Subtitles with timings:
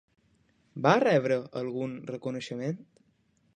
[0.87, 2.83] Va rebre algun reconeixement?